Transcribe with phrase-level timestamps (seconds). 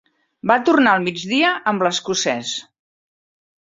[0.51, 2.59] Va tornar al migdia amb l'escocès.